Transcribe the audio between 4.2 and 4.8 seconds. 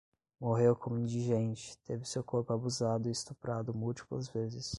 vezes